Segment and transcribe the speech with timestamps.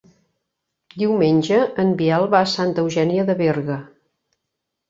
[1.01, 3.77] Diumenge en Biel va a Santa Eugènia de Berga.